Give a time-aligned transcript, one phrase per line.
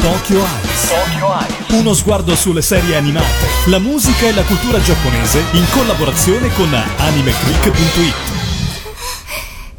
[0.00, 1.70] Tokyo Eyes.
[1.70, 8.14] Uno sguardo sulle serie animate, la musica e la cultura giapponese in collaborazione con animeclick.it.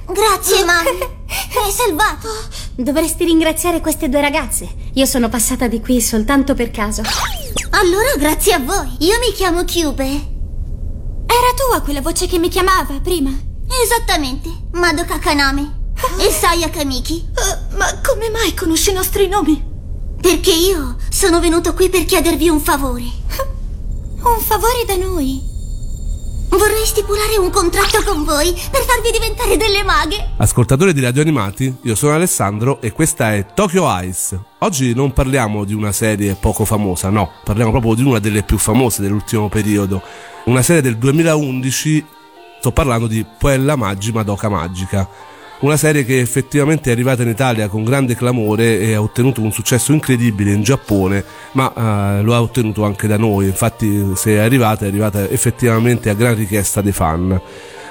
[0.05, 0.89] Grazie, mami.
[0.99, 2.27] Mi hai salvato.
[2.75, 4.67] Dovresti ringraziare queste due ragazze.
[4.93, 7.01] Io sono passata di qui soltanto per caso.
[7.71, 8.95] Allora, grazie a voi.
[8.99, 10.05] Io mi chiamo Cube.
[10.05, 13.31] Era tua quella voce che mi chiamava prima?
[13.83, 14.49] Esattamente.
[14.73, 15.77] Madoka Kaname.
[16.20, 17.29] E Sayaka Miki.
[17.36, 19.68] Uh, ma come mai conosci i nostri nomi?
[20.21, 23.03] Perché io sono venuto qui per chiedervi un favore.
[24.21, 25.41] Un favore da noi?
[26.49, 30.31] Vorrei stipulare un contratto con voi per farvi diventare delle maghe.
[30.38, 34.38] Ascoltatori di Radio Animati, io sono Alessandro e questa è Tokyo Ice.
[34.59, 38.58] Oggi non parliamo di una serie poco famosa, no, parliamo proprio di una delle più
[38.58, 40.02] famose dell'ultimo periodo.
[40.45, 42.05] Una serie del 2011,
[42.59, 45.08] sto parlando di Puella Maggi Madoka Magica
[45.59, 49.52] una serie che effettivamente è arrivata in Italia con grande clamore e ha ottenuto un
[49.52, 51.23] successo incredibile in Giappone,
[51.54, 51.72] ma
[52.20, 53.48] uh, lo ha ottenuto anche da noi.
[53.48, 57.39] Infatti, se è arrivata, è arrivata effettivamente a gran richiesta dei fan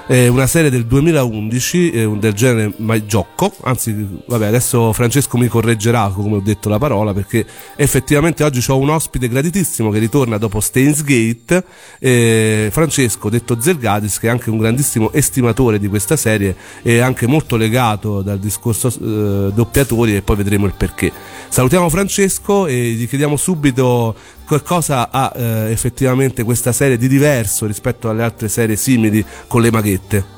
[0.09, 6.37] è una serie del 2011 del genere Maggiocco, anzi vabbè adesso Francesco mi correggerà come
[6.37, 7.45] ho detto la parola perché
[7.77, 11.63] effettivamente oggi ho un ospite graditissimo che ritorna dopo Stains Gate,
[11.99, 17.27] eh, Francesco detto Zelgadis che è anche un grandissimo estimatore di questa serie e anche
[17.27, 21.13] molto legato dal discorso eh, doppiatori e poi vedremo il perché.
[21.51, 24.15] Salutiamo Francesco e gli chiediamo subito
[24.49, 29.71] qualcosa ha eh, effettivamente questa serie di diverso rispetto alle altre serie simili con le
[29.71, 30.37] maghette.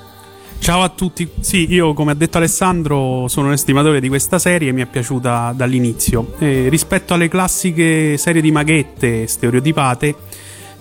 [0.59, 4.71] Ciao a tutti, sì, io come ha detto Alessandro sono un estimatore di questa serie
[4.71, 6.35] e mi è piaciuta dall'inizio.
[6.41, 10.15] Eh, rispetto alle classiche serie di maghette stereotipate,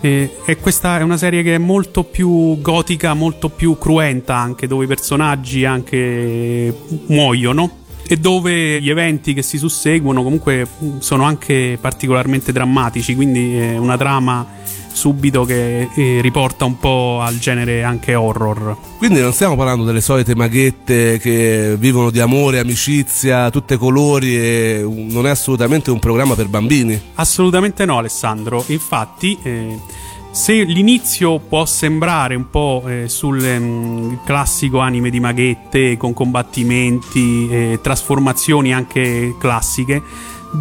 [0.02, 4.66] eh, e questa è una serie che è molto più gotica, molto più cruenta anche,
[4.66, 6.74] dove i personaggi anche
[7.08, 7.79] muoiono
[8.12, 13.98] e dove gli eventi che si susseguono comunque sono anche particolarmente drammatici, quindi è una
[13.98, 14.48] trama
[14.92, 18.76] subito che eh, riporta un po' al genere anche horror.
[18.98, 24.84] Quindi non stiamo parlando delle solite maghette che vivono di amore, amicizia, tutte colori e
[24.84, 27.00] non è assolutamente un programma per bambini.
[27.14, 28.64] Assolutamente no, Alessandro.
[28.70, 29.78] Infatti, eh,
[30.32, 37.50] se l'inizio può sembrare un po' eh, sul um, classico anime di maghette con combattimenti
[37.50, 40.02] e trasformazioni anche classiche,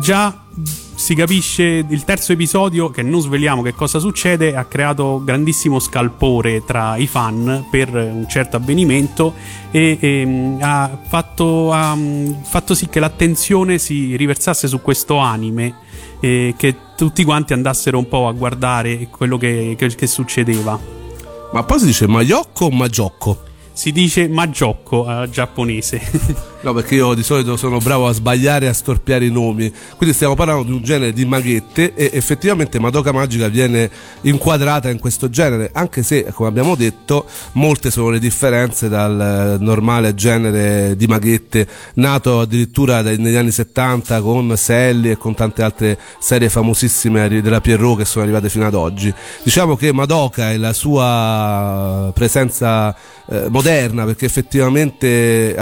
[0.00, 0.46] già
[0.98, 6.64] si capisce il terzo episodio che non sveliamo che cosa succede ha creato grandissimo scalpore
[6.64, 9.32] tra i fan per un certo avvenimento
[9.70, 15.18] e, e mm, ha, fatto, ha mm, fatto sì che l'attenzione si riversasse su questo
[15.18, 15.76] anime
[16.18, 20.76] e che tutti quanti andassero un po' a guardare quello che, che, che succedeva
[21.52, 23.42] ma poi si dice Maiocco o Magiocco?
[23.72, 26.00] si dice Maggiocco uh, giapponese
[26.60, 29.72] No, perché io di solito sono bravo a sbagliare e a storpiare i nomi.
[29.96, 33.88] Quindi stiamo parlando di un genere di maghette e effettivamente Madoka Magica viene
[34.22, 40.14] inquadrata in questo genere, anche se, come abbiamo detto, molte sono le differenze dal normale
[40.14, 46.48] genere di maghette nato addirittura negli anni 70 con Sally e con tante altre serie
[46.48, 49.14] famosissime della Pierrot che sono arrivate fino ad oggi.
[49.44, 52.96] Diciamo che Madoka e la sua presenza
[53.30, 55.54] eh, moderna, perché effettivamente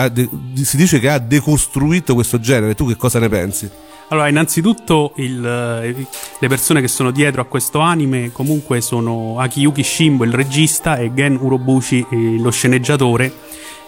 [0.63, 2.75] si dice dice che ha decostruito questo genere.
[2.75, 3.69] Tu che cosa ne pensi?
[4.09, 6.07] Allora, innanzitutto il, eh,
[6.39, 11.13] le persone che sono dietro a questo anime comunque sono Akiyuki Shimbo, il regista, e
[11.13, 12.07] Gen Urobuchi,
[12.39, 13.33] lo sceneggiatore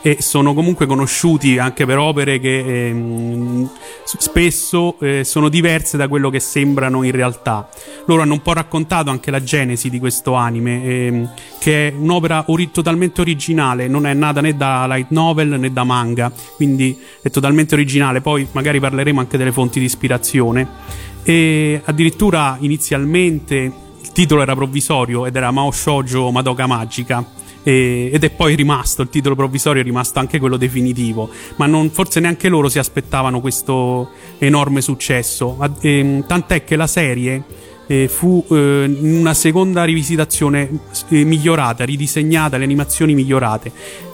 [0.01, 3.69] e sono comunque conosciuti anche per opere che ehm,
[4.05, 7.69] spesso eh, sono diverse da quello che sembrano in realtà.
[8.07, 12.45] Loro hanno un po' raccontato anche la genesi di questo anime, ehm, che è un'opera
[12.49, 17.31] ori- totalmente originale, non è nata né da light novel né da manga, quindi è
[17.31, 18.21] totalmente originale.
[18.21, 20.67] Poi magari parleremo anche delle fonti di ispirazione.
[21.25, 23.57] E addirittura inizialmente
[24.01, 27.23] il titolo era provvisorio ed era Mao Shoujo Madoka Magica
[27.69, 31.91] e, ed è poi rimasto il titolo provvisorio, è rimasto anche quello definitivo, ma non,
[31.91, 37.45] forse neanche loro si aspettavano questo enorme successo, e, ehm, tant'è che la serie
[37.87, 43.71] eh, fu eh, una seconda rivisitazione eh, migliorata, ridisegnata, le animazioni migliorate.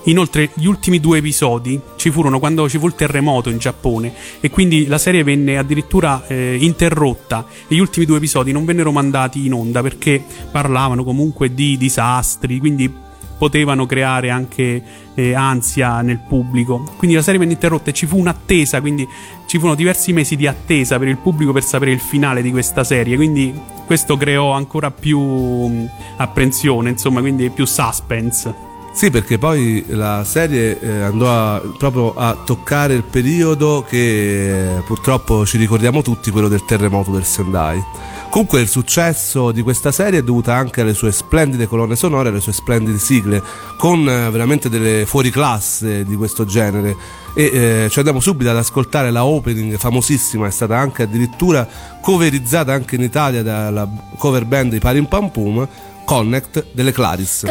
[0.06, 4.50] Inoltre, gli ultimi due episodi ci furono quando ci fu il terremoto in Giappone e
[4.50, 9.46] quindi la serie venne addirittura eh, interrotta e gli ultimi due episodi non vennero mandati
[9.46, 13.02] in onda perché parlavano comunque di disastri, quindi
[13.36, 14.82] potevano creare anche
[15.14, 16.84] eh, ansia nel pubblico.
[16.96, 19.06] Quindi la serie venne interrotta e ci fu un'attesa, quindi
[19.46, 22.84] ci furono diversi mesi di attesa per il pubblico per sapere il finale di questa
[22.84, 23.54] serie, quindi
[23.86, 25.86] questo creò ancora più
[26.16, 28.72] apprensione, insomma, quindi più suspense.
[28.94, 34.80] Sì, perché poi la serie eh, andò a, proprio a toccare il periodo che eh,
[34.82, 37.82] purtroppo ci ricordiamo tutti, quello del terremoto del Sendai
[38.34, 42.40] Comunque il successo di questa serie è dovuto anche alle sue splendide colonne sonore, alle
[42.40, 43.40] sue splendide sigle,
[43.78, 46.96] con eh, veramente delle fuoriclasse di questo genere.
[47.32, 51.64] E eh, ci andiamo subito ad ascoltare la opening famosissima, è stata anche addirittura
[52.00, 53.88] coverizzata anche in Italia dalla
[54.18, 55.68] cover band di Parim Pam Pum,
[56.04, 57.44] Connect delle Claris.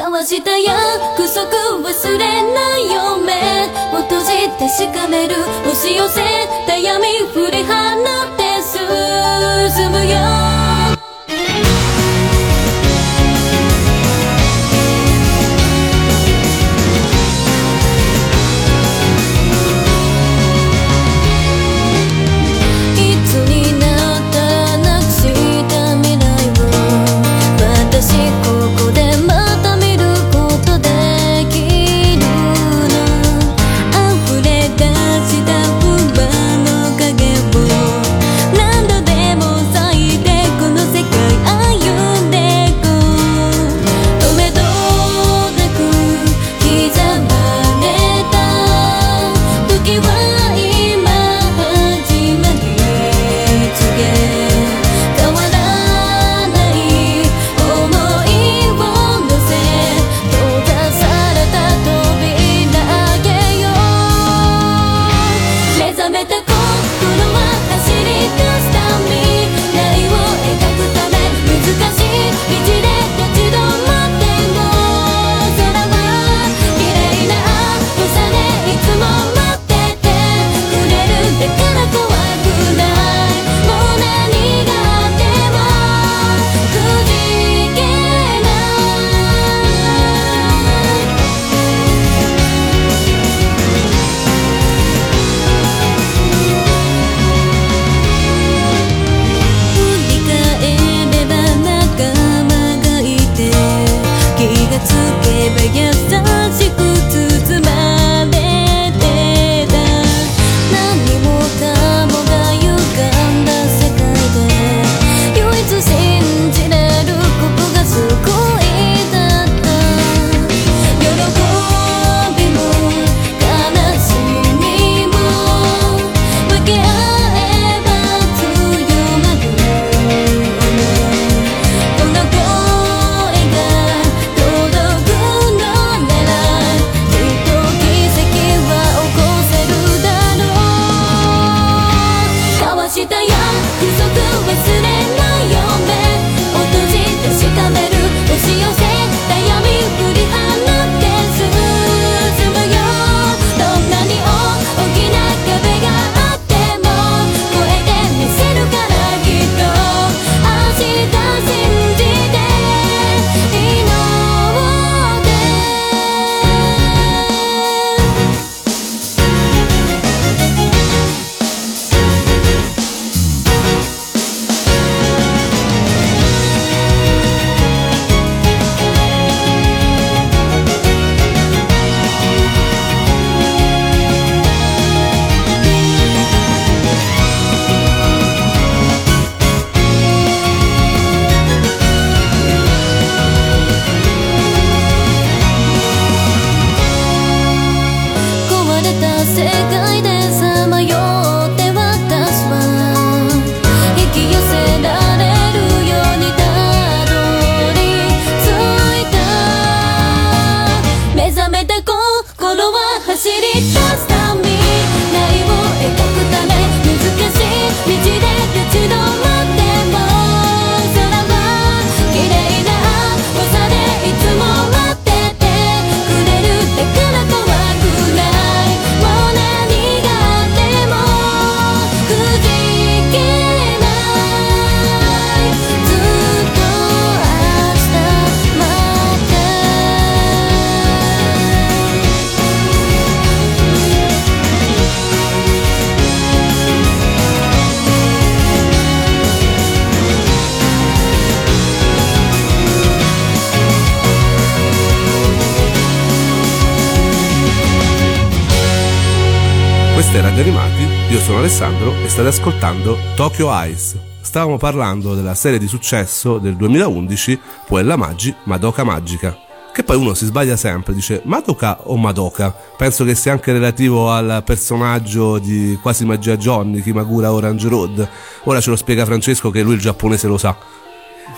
[260.14, 263.98] siete radioanimati, io sono Alessandro e state ascoltando Tokyo Eyes.
[264.22, 269.36] Stavamo parlando della serie di successo del 2011, Puella Maggi, Madoka Magica.
[269.74, 272.56] Che poi uno si sbaglia sempre, dice Madoka o Madoka?
[272.78, 278.08] Penso che sia anche relativo al personaggio di Quasi Magia Johnny, Kimagura Orange Road.
[278.44, 280.56] Ora ce lo spiega Francesco che lui il giapponese lo sa.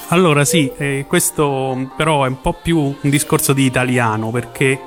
[0.10, 4.78] Allora sì, eh, questo però è un po' più un discorso di italiano perché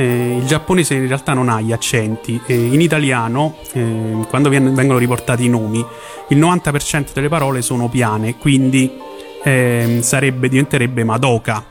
[0.00, 2.40] eh, il giapponese in realtà non ha gli accenti.
[2.46, 5.84] Eh, in italiano, eh, quando vengono riportati i nomi,
[6.28, 8.96] il 90% delle parole sono piane, quindi
[9.42, 11.64] ehm, sarebbe, diventerebbe Madoka.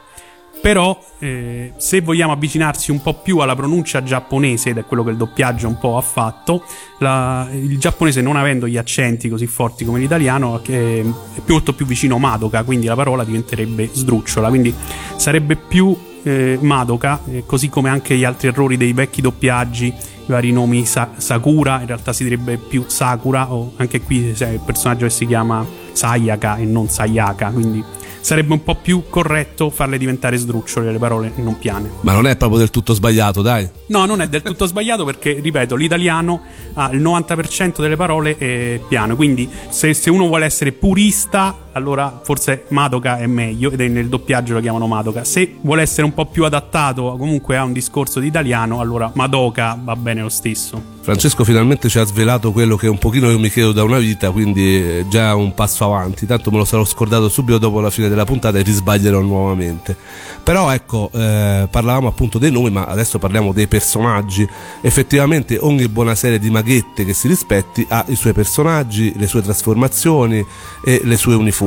[0.62, 5.12] Però, eh, se vogliamo avvicinarsi un po' più alla pronuncia giapponese, ed è quello che
[5.12, 6.66] il doppiaggio un po' ha fatto,
[6.98, 11.86] la- il giapponese non avendo gli accenti così forti come l'italiano, eh, è molto più
[11.86, 14.74] vicino a Madoka, quindi la parola diventerebbe sdrucciola, quindi
[15.16, 15.96] sarebbe più
[16.28, 19.94] eh, Madoka, eh, così come anche gli altri errori dei vecchi doppiaggi, i
[20.26, 24.60] vari nomi Sa- Sakura, in realtà si direbbe più Sakura, o anche qui c'è il
[24.60, 27.84] personaggio che si chiama Sayaka e non Sayaka, quindi
[28.28, 31.92] sarebbe un po' più corretto farle diventare sdrucciole le parole non piane.
[32.02, 33.70] Ma non è proprio del tutto sbagliato, dai.
[33.88, 36.42] No, non è del tutto sbagliato perché, ripeto, l'italiano
[36.74, 42.20] ha il 90% delle parole è piano, quindi se, se uno vuole essere purista, allora
[42.24, 45.24] forse Madoka è meglio ed è nel doppiaggio lo chiamano Madoka.
[45.24, 49.80] Se vuole essere un po' più adattato comunque a un discorso di italiano, allora Madoka
[49.82, 50.96] va bene lo stesso.
[51.08, 54.30] Francesco finalmente ci ha svelato quello che un pochino io mi chiedo da una vita,
[54.32, 56.26] quindi è già un passo avanti.
[56.26, 59.96] Tanto me lo sarò scordato subito dopo la fine della puntata e risbaglierò nuovamente.
[60.44, 64.46] Però ecco, eh, parlavamo appunto dei nomi, ma adesso parliamo dei personaggi.
[64.82, 69.42] Effettivamente ogni buona serie di maghette che si rispetti ha i suoi personaggi, le sue
[69.42, 70.46] trasformazioni
[70.84, 71.67] e le sue uniformi.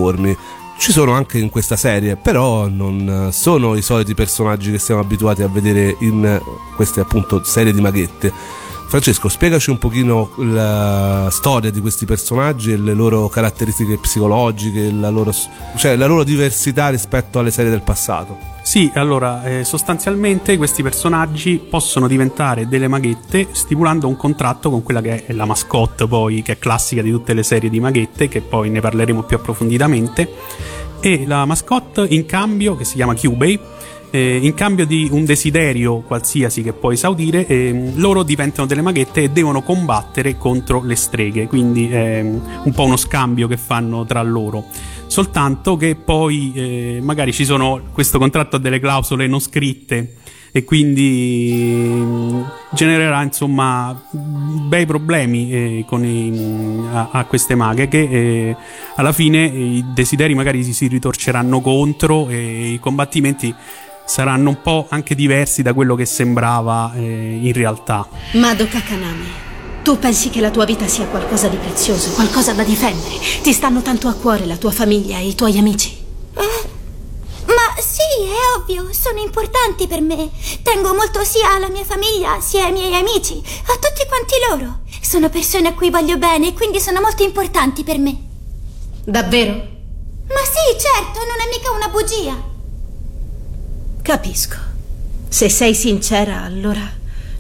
[0.79, 5.43] Ci sono anche in questa serie, però non sono i soliti personaggi che siamo abituati
[5.43, 6.41] a vedere in
[6.75, 8.33] queste appunto serie di maghette.
[8.91, 15.11] Francesco, spiegaci un pochino la storia di questi personaggi e le loro caratteristiche psicologiche, la
[15.11, 15.33] loro,
[15.77, 18.37] cioè la loro diversità rispetto alle serie del passato.
[18.63, 25.01] Sì, allora, eh, sostanzialmente questi personaggi possono diventare delle maghette stipulando un contratto con quella
[25.01, 28.41] che è la mascotte, poi, che è classica di tutte le serie di maghette, che
[28.41, 30.35] poi ne parleremo più approfonditamente.
[30.99, 33.57] E la mascotte, in cambio, che si chiama Cubey,
[34.11, 39.23] eh, in cambio di un desiderio qualsiasi che puoi esaudire, ehm, loro diventano delle maghette
[39.25, 44.23] e devono combattere contro le streghe, quindi è un po' uno scambio che fanno tra
[44.23, 44.65] loro.
[45.07, 50.15] Soltanto che poi eh, magari ci sono questo contratto ha delle clausole non scritte
[50.53, 58.57] e quindi mm, genererà insomma bei problemi eh, i- a, a queste maghe che eh,
[58.97, 63.55] alla fine i desideri magari si, si ritorceranno contro e i combattimenti
[64.05, 68.09] saranno un po' anche diversi da quello che sembrava eh, in realtà.
[68.33, 69.49] Madoka Kaname,
[69.83, 73.17] tu pensi che la tua vita sia qualcosa di prezioso, qualcosa da difendere?
[73.43, 75.99] Ti stanno tanto a cuore la tua famiglia e i tuoi amici?
[77.47, 80.31] Ma sì, è ovvio, sono importanti per me.
[80.63, 84.81] Tengo molto sia alla mia famiglia sia ai miei amici, a tutti quanti loro.
[85.01, 88.17] Sono persone a cui voglio bene e quindi sono molto importanti per me.
[89.05, 89.53] Davvero?
[89.53, 92.50] Ma sì, certo, non è mica una bugia.
[94.11, 94.57] Capisco.
[95.29, 96.83] Se sei sincera, allora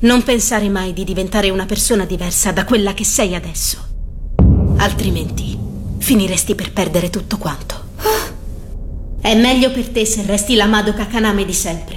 [0.02, 3.78] non pensare mai di diventare una persona diversa da quella che sei adesso.
[4.76, 5.58] Altrimenti
[5.98, 7.74] finiresti per perdere tutto quanto.
[9.20, 11.96] È meglio per te se resti la Madoka Kaname di sempre.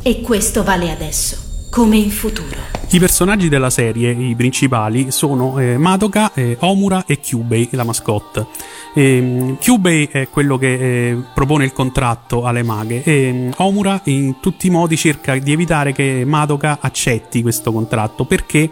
[0.00, 2.75] E questo vale adesso, come in futuro.
[2.88, 8.46] I personaggi della serie, i principali, sono eh, Madoka, eh, Omura e Kyubei, la mascotte.
[8.94, 14.38] Ehm, Kyubei è quello che eh, propone il contratto alle maghe e mm, Omura in
[14.40, 18.70] tutti i modi cerca di evitare che Madoka accetti questo contratto perché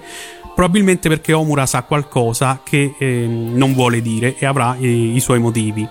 [0.55, 5.41] probabilmente perché Omura sa qualcosa che ehm, non vuole dire e avrà eh, i suoi
[5.41, 5.87] motivi.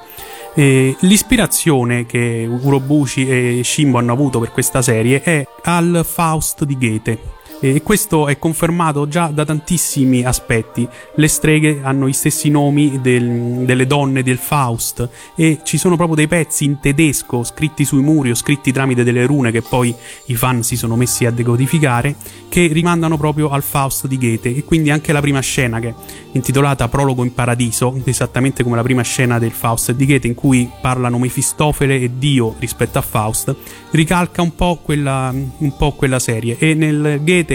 [0.56, 6.78] Eh, l'ispirazione che Urobuchi e Shimbo hanno avuto per questa serie è al Faust di
[6.78, 7.42] Goethe.
[7.66, 10.86] E questo è confermato già da tantissimi aspetti.
[11.16, 16.18] Le streghe hanno i stessi nomi del- delle donne del Faust e ci sono proprio
[16.18, 20.36] dei pezzi in tedesco scritti sui muri o scritti tramite delle rune che poi i
[20.36, 22.18] fan si sono messi a decodificare
[22.50, 25.94] che rimandano proprio al Faust di Goethe e quindi anche la prima scena che è
[26.34, 30.70] intitolata Prologo in Paradiso, esattamente come la prima scena del Faust di Goethe in cui
[30.82, 33.56] parlano Mefistofele e Dio rispetto a Faust,
[33.92, 37.53] ricalca un po' quella, un po' quella serie e nel Goethe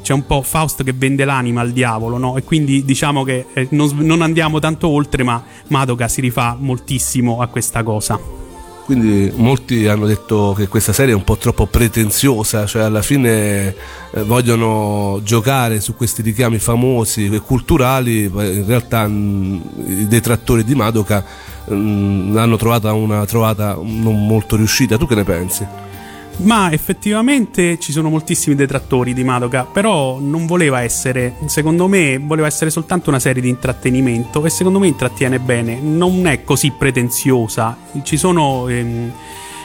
[0.00, 2.36] c'è un po' Faust che vende l'anima al diavolo, no?
[2.36, 7.40] E quindi diciamo che eh, non, non andiamo tanto oltre, ma Madoka si rifà moltissimo
[7.40, 8.18] a questa cosa.
[8.88, 13.74] Quindi molti hanno detto che questa serie è un po' troppo pretenziosa, cioè alla fine
[14.12, 20.74] eh, vogliono giocare su questi richiami famosi e culturali, in realtà mh, i detrattori di
[20.74, 21.22] Madoka
[21.66, 24.96] mh, l'hanno trovata una trovata non molto riuscita.
[24.96, 25.66] Tu che ne pensi?
[26.40, 32.46] Ma effettivamente ci sono moltissimi detrattori di Madoka, però non voleva essere, secondo me, voleva
[32.46, 37.76] essere soltanto una serie di intrattenimento e secondo me intrattiene bene, non è così pretenziosa,
[38.02, 38.68] ci sono...
[38.68, 39.12] Ehm,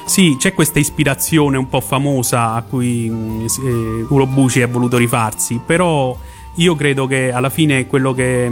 [0.05, 6.17] sì, c'è questa ispirazione un po' famosa a cui eh, Urobuchi ha voluto rifarsi, però
[6.55, 8.51] io credo che alla fine quello che,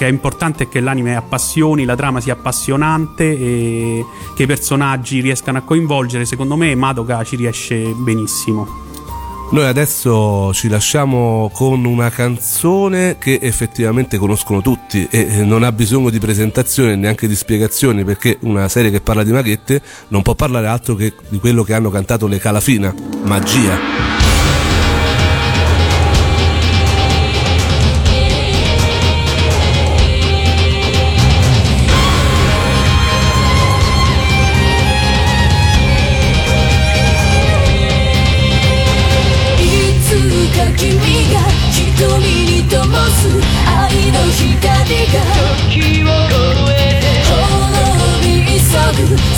[0.00, 5.20] che, è importante è che l'anime appassioni, la trama sia appassionante e che i personaggi
[5.20, 6.24] riescano a coinvolgere.
[6.24, 8.88] Secondo me Madoka ci riesce benissimo.
[9.50, 16.08] Noi adesso ci lasciamo con una canzone che effettivamente conoscono tutti e non ha bisogno
[16.08, 20.68] di presentazione neanche di spiegazioni perché una serie che parla di maghette non può parlare
[20.68, 24.19] altro che di quello che hanno cantato le Calafina, Magia.「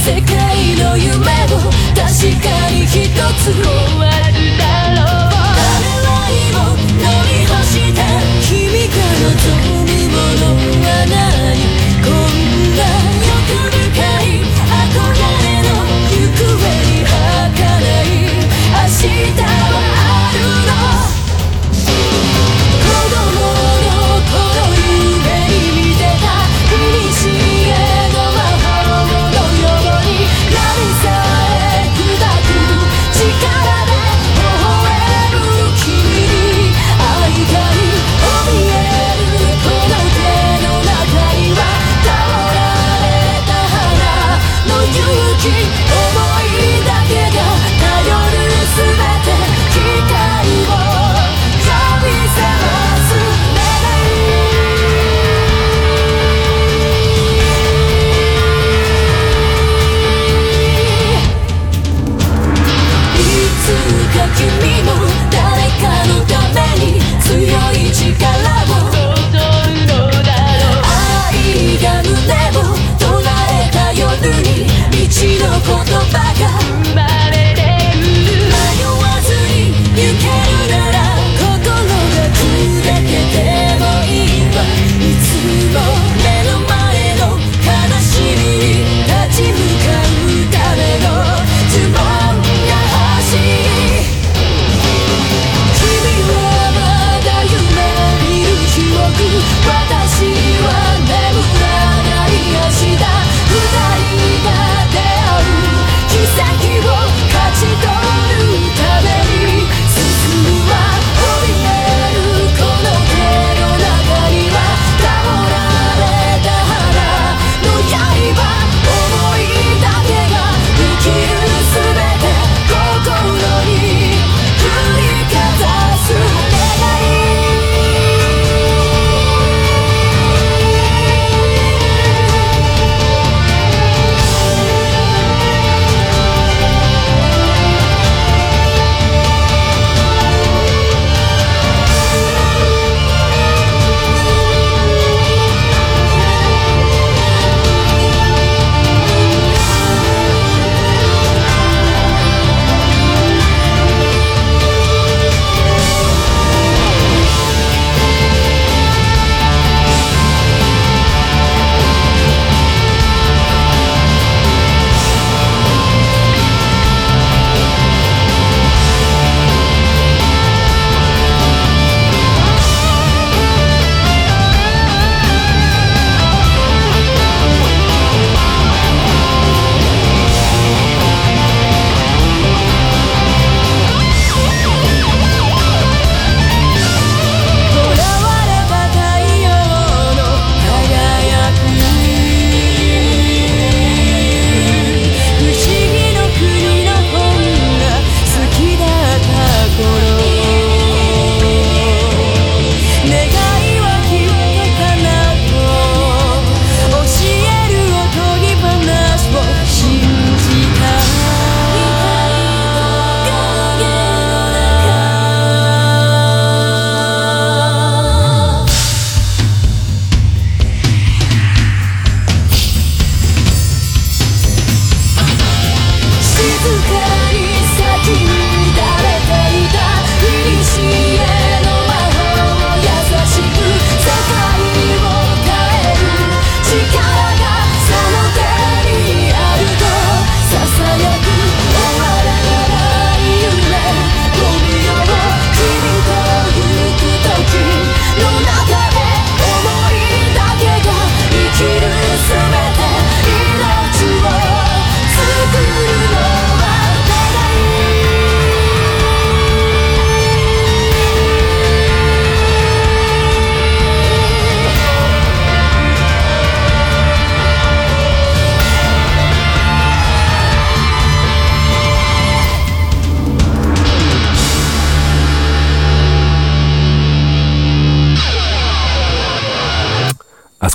[0.02, 1.60] 世界の夢を
[1.94, 4.11] 確かに一つ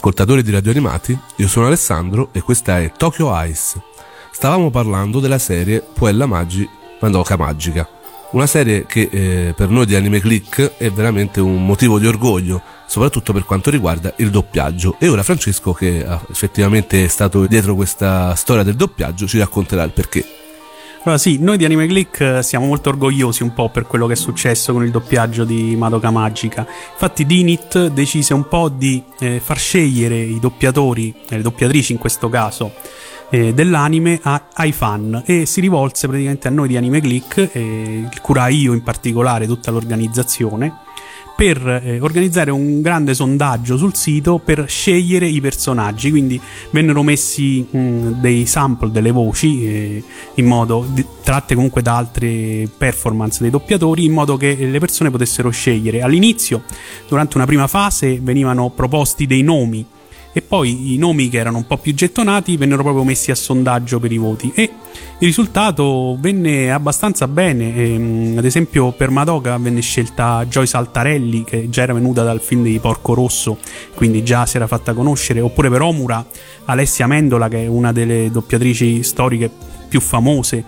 [0.08, 3.82] ascoltatori di Radio Animati, io sono Alessandro e questa è Tokyo Ice.
[4.32, 6.68] Stavamo parlando della serie Puella Magi
[7.02, 7.86] Madoka Magica,
[8.32, 12.62] una serie che eh, per noi di Anime Click è veramente un motivo di orgoglio,
[12.88, 14.96] soprattutto per quanto riguarda il doppiaggio.
[14.98, 19.92] E ora Francesco, che effettivamente è stato dietro questa storia del doppiaggio, ci racconterà il
[19.92, 20.37] perché.
[21.08, 24.14] Allora sì, noi di Anime Click eh, siamo molto orgogliosi un po' per quello che
[24.14, 26.68] è successo con il doppiaggio di Madoka Magica.
[26.92, 32.28] Infatti Dinit decise un po' di eh, far scegliere i doppiatori, le doppiatrici in questo
[32.28, 32.74] caso,
[33.30, 38.10] eh, dell'anime a, ai fan e si rivolse praticamente a noi di Anime Click, eh,
[38.22, 40.87] curai io in particolare tutta l'organizzazione
[41.38, 46.10] per eh, organizzare un grande sondaggio sul sito per scegliere i personaggi.
[46.10, 51.96] Quindi vennero messi mh, dei sample delle voci eh, in modo di, tratte comunque da
[51.96, 56.02] altre performance dei doppiatori in modo che le persone potessero scegliere.
[56.02, 56.64] All'inizio,
[57.08, 59.86] durante una prima fase, venivano proposti dei nomi
[60.38, 64.00] e poi i nomi che erano un po' più gettonati vennero proprio messi a sondaggio
[64.00, 67.76] per i voti e il risultato venne abbastanza bene.
[67.76, 72.62] Ehm, ad esempio, per Madoka venne scelta Joyce Altarelli, che già era venuta dal film
[72.62, 73.58] di Porco Rosso,
[73.96, 75.42] quindi già si era fatta conoscere.
[75.42, 76.24] Oppure per Omura,
[76.66, 79.50] Alessia Mendola, che è una delle doppiatrici storiche
[79.88, 80.64] più famose.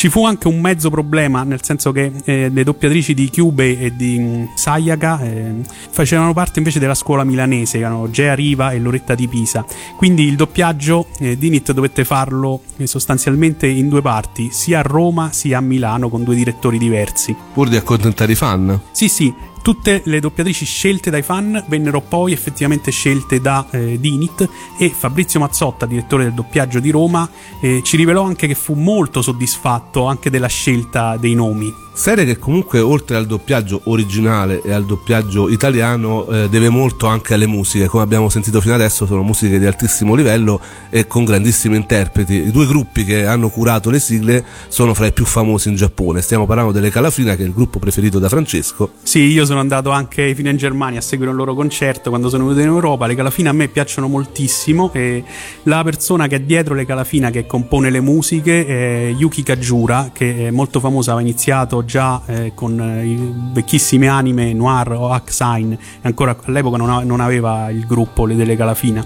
[0.00, 3.94] Ci fu anche un mezzo problema, nel senso che eh, le doppiatrici di Cube e
[3.94, 5.54] di mm, Sayaka eh,
[5.90, 9.62] facevano parte invece della scuola milanese, erano Gea Riva e Loretta di Pisa.
[9.98, 15.32] Quindi il doppiaggio eh, Dinit dovette farlo eh, sostanzialmente in due parti, sia a Roma
[15.32, 17.36] sia a Milano, con due direttori diversi.
[17.52, 18.80] Pur di accontentare i fan?
[18.92, 19.30] Sì, sì,
[19.62, 25.38] Tutte le doppiatrici scelte dai fan vennero poi effettivamente scelte da eh, Dinit e Fabrizio
[25.38, 27.28] Mazzotta, direttore del doppiaggio di Roma,
[27.60, 31.88] eh, ci rivelò anche che fu molto soddisfatto anche della scelta dei nomi.
[31.92, 37.34] Serie che comunque oltre al doppiaggio originale e al doppiaggio italiano eh, deve molto anche
[37.34, 41.76] alle musiche, come abbiamo sentito fino adesso sono musiche di altissimo livello e con grandissimi
[41.76, 42.36] interpreti.
[42.36, 46.22] I due gruppi che hanno curato le sigle sono fra i più famosi in Giappone,
[46.22, 48.92] stiamo parlando delle Calafina che è il gruppo preferito da Francesco.
[49.02, 52.44] Sì, io sono andato anche fino in Germania a seguire un loro concerto quando sono
[52.44, 55.24] venuto in Europa, le Calafina a me piacciono moltissimo e
[55.64, 60.46] la persona che è dietro le Calafina che compone le musiche è Yuki Kajura che
[60.46, 65.76] è molto famosa, ha iniziato già eh, con eh, i vecchissime anime Noir o Axine,
[66.02, 69.04] ancora all'epoca non, non, aveva il gruppo le delle Calafina.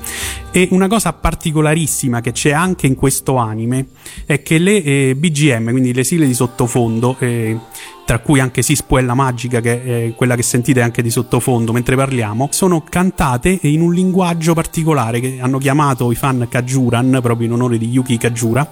[0.50, 3.86] E una cosa particolarissima che c'è anche in questo anime
[4.26, 7.58] è che le eh, BGM, quindi le sigle di sottofondo, eh,
[8.04, 12.48] tra cui anche Sispuella Magica, che è quella che sentite anche di sottofondo mentre parliamo,
[12.50, 17.78] sono cantate in un linguaggio particolare che hanno chiamato i fan Kajuran, proprio in onore
[17.78, 18.70] di Yuki Kajura,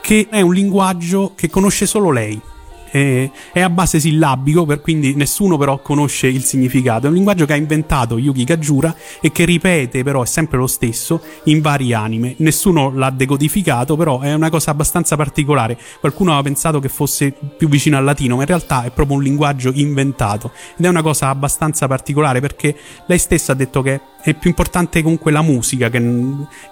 [0.00, 2.40] che è un linguaggio che conosce solo lei
[2.90, 7.06] è, è a base sillabico, per quindi nessuno però conosce il significato.
[7.06, 10.66] È un linguaggio che ha inventato Yuki Kajura e che ripete però è sempre lo
[10.66, 12.34] stesso in vari anime.
[12.38, 15.78] Nessuno l'ha decodificato, però è una cosa abbastanza particolare.
[16.00, 19.22] Qualcuno aveva pensato che fosse più vicino al latino, ma in realtà è proprio un
[19.22, 22.76] linguaggio inventato ed è una cosa abbastanza particolare perché
[23.06, 25.98] lei stessa ha detto che è più importante comunque la musica che,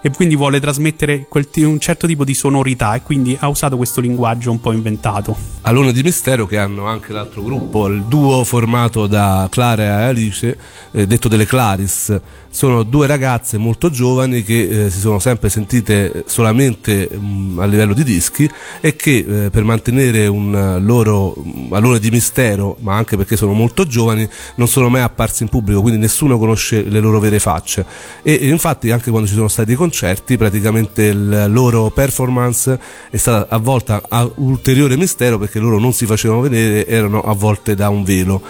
[0.01, 4.01] e quindi vuole trasmettere quel, un certo tipo di sonorità e quindi ha usato questo
[4.01, 5.35] linguaggio un po' inventato.
[5.61, 10.57] Alone di Mistero che hanno anche l'altro gruppo, il duo formato da Clara e Alice,
[10.89, 12.19] eh, detto delle Claris,
[12.51, 17.65] sono due ragazze molto giovani che eh, si sono sempre sentite solamente mh, mm, a
[17.65, 18.49] livello di dischi
[18.81, 23.53] e che eh, per mantenere un loro mm, alone di mistero, ma anche perché sono
[23.53, 27.85] molto giovani, non sono mai apparsi in pubblico, quindi nessuno conosce le loro vere facce.
[28.23, 32.79] E, e infatti anche quando ci sono stati i concerti, praticamente il loro performance
[33.11, 37.89] è stata avvolta a ulteriore mistero perché loro non si facevano vedere, erano avvolte da
[37.89, 38.41] un velo.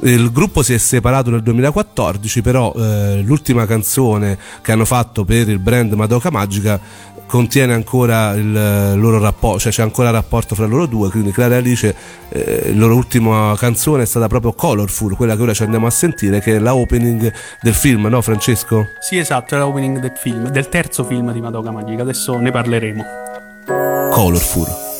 [0.00, 5.48] Il gruppo si è separato nel 2014, però eh, l'ultima canzone che hanno fatto per
[5.48, 6.78] il brand Madoka Magica
[7.26, 11.54] contiene ancora il loro rapporto, cioè c'è ancora il rapporto fra loro due, quindi Clara
[11.54, 11.94] e Alice,
[12.28, 15.90] eh, la loro ultima canzone è stata proprio Colorful, quella che ora ci andiamo a
[15.90, 18.86] sentire, che è la opening del film, no Francesco?
[19.00, 22.50] Sì, esatto, è la opening del film, del terzo film di Madoka Magica, adesso ne
[22.50, 23.04] parleremo.
[24.12, 24.95] Colorful.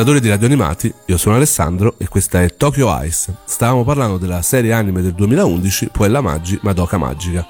[0.00, 3.34] Ascoltatori di Radio Animati, io sono Alessandro e questa è Tokyo Ice.
[3.44, 7.46] Stavamo parlando della serie anime del 2011, Puella Maggi Madoka Magica.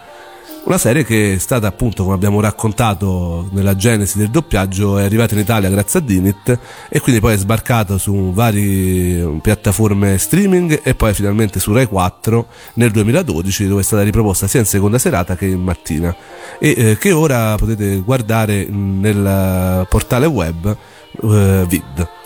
[0.65, 5.35] Una serie che è stata appunto, come abbiamo raccontato nella genesi del doppiaggio, è arrivata
[5.35, 6.59] in Italia grazie a Dinit
[6.89, 12.47] e quindi poi è sbarcata su varie piattaforme streaming e poi finalmente su Rai 4
[12.75, 16.13] nel 2012 dove è stata riproposta sia in seconda serata che in mattina
[16.59, 20.77] e eh, che ora potete guardare nel portale web
[21.23, 22.19] eh, Vid.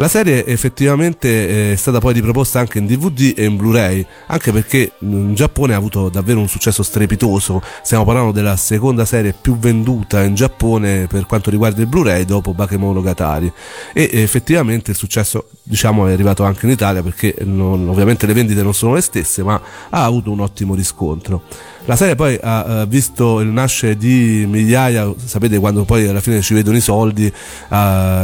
[0.00, 4.50] La serie effettivamente eh, è stata poi riproposta anche in DVD e in Blu-ray, anche
[4.50, 7.60] perché in Giappone ha avuto davvero un successo strepitoso.
[7.82, 12.54] Stiamo parlando della seconda serie più venduta in Giappone per quanto riguarda il Blu-ray dopo
[12.54, 13.52] Bakemonogatari.
[13.92, 18.62] E effettivamente il successo, diciamo, è arrivato anche in Italia perché non, ovviamente le vendite
[18.62, 19.60] non sono le stesse, ma
[19.90, 21.42] ha avuto un ottimo riscontro.
[21.90, 26.54] La serie poi ha visto il nascere di migliaia, sapete quando poi alla fine ci
[26.54, 27.74] vedono i soldi, uh,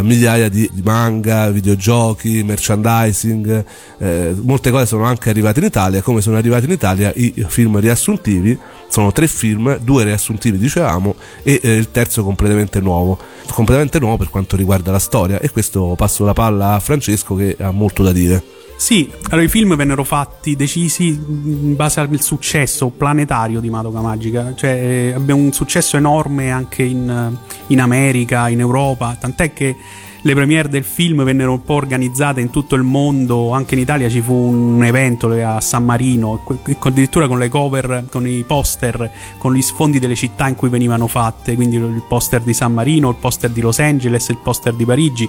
[0.03, 3.65] migliaia di, di, manga, videogiochi, merchandising,
[3.99, 7.81] eh, molte cose sono anche arrivate in Italia, come sono arrivati in Italia i film
[7.81, 8.57] riassuntivi,
[8.89, 13.19] sono tre film, due riassuntivi dicevamo e eh, il terzo completamente nuovo,
[13.51, 17.57] completamente nuovo per quanto riguarda la storia e questo passo la palla a Francesco che
[17.59, 18.56] ha molto da dire.
[18.77, 24.55] Sì, allora i film vennero fatti, decisi in base al successo planetario di Madoka Magica,
[24.55, 27.37] cioè eh, abbiamo un successo enorme anche in,
[27.69, 29.77] in, America, in Europa, tant'è che
[30.21, 34.11] le premiere del film vennero un po' organizzate in tutto il mondo, anche in Italia
[34.11, 36.43] ci fu un evento a San Marino,
[36.79, 41.07] addirittura con le cover, con i poster, con gli sfondi delle città in cui venivano
[41.07, 44.85] fatte, quindi il poster di San Marino, il poster di Los Angeles, il poster di
[44.85, 45.29] Parigi,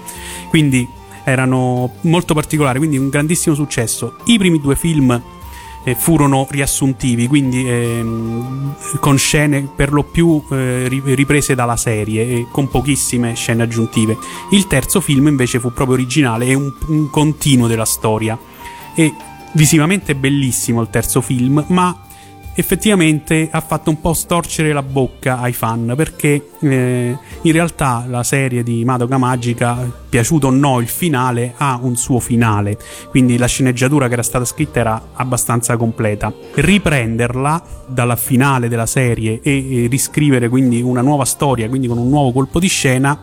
[0.49, 4.15] quindi erano molto particolari, quindi un grandissimo successo.
[4.25, 5.21] I primi due film
[5.83, 12.47] eh, furono riassuntivi, quindi ehm, con scene per lo più eh, riprese dalla serie e
[12.49, 14.17] con pochissime scene aggiuntive.
[14.51, 18.37] Il terzo film invece fu proprio originale e un, un continuo della storia.
[18.95, 19.13] E
[19.51, 22.06] visivamente bellissimo il terzo film, ma
[22.59, 28.23] effettivamente ha fatto un po' storcere la bocca ai fan perché eh, in realtà la
[28.23, 29.77] serie di Madoka Magica,
[30.09, 32.75] piaciuto o no il finale, ha un suo finale,
[33.11, 36.33] quindi la sceneggiatura che era stata scritta era abbastanza completa.
[36.55, 42.09] Riprenderla dalla finale della serie e, e riscrivere quindi una nuova storia, quindi con un
[42.09, 43.21] nuovo colpo di scena,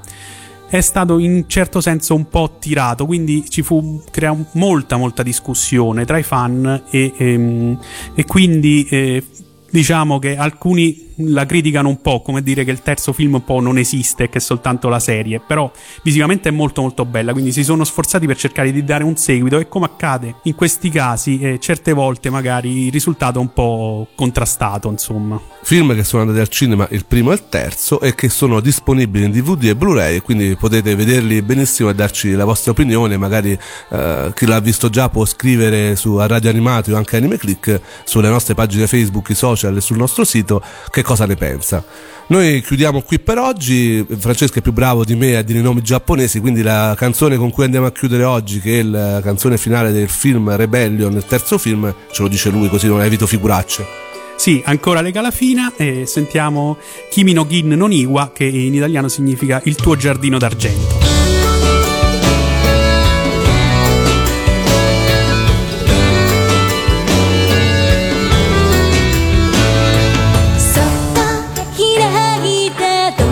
[0.68, 6.04] è stato in certo senso un po' tirato, quindi ci fu crea molta molta discussione
[6.04, 7.78] tra i fan e, e, ehm,
[8.14, 9.22] e quindi eh,
[9.70, 13.60] diciamo che alcuni la criticano un po', come dire che il terzo film un po'
[13.60, 15.70] non esiste, che è soltanto la serie, però
[16.02, 19.58] visivamente è molto molto bella, quindi si sono sforzati per cercare di dare un seguito
[19.58, 24.08] e come accade in questi casi, eh, certe volte magari il risultato è un po'
[24.14, 25.40] contrastato, insomma.
[25.62, 29.24] Film che sono andati al cinema il primo e il terzo e che sono disponibili
[29.24, 33.56] in DVD e Blu-ray, quindi potete vederli benissimo e darci la vostra opinione, magari
[33.90, 37.80] eh, chi l'ha visto già può scrivere su a Radio Animati o anche Anime Click
[38.04, 41.84] sulle nostre pagine Facebook, i social e sul nostro sito che cosa ne pensa.
[42.26, 44.04] Noi chiudiamo qui per oggi.
[44.18, 47.50] Francesco è più bravo di me a dire i nomi giapponesi, quindi la canzone con
[47.50, 51.58] cui andiamo a chiudere oggi, che è la canzone finale del film Rebellion, il terzo
[51.58, 53.86] film, ce lo dice lui così non evito figuracce.
[54.36, 56.76] Sì, ancora lega la fina e sentiamo
[57.08, 61.13] Kimi no Gin non Iwa, che in italiano significa il tuo giardino d'argento.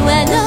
[0.05, 0.42] when